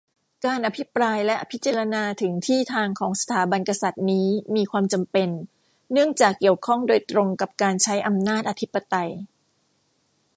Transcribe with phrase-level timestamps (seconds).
[0.45, 5.29] การอภิปรายและพิจารณาถึงที่ทางของสถาบันกษัตริย์นี้มีความจำเป็น
[5.91, 9.09] เนื่องจากเกี่ยวข้องโดยตรงกับการใช้อำนาจอธิปไตย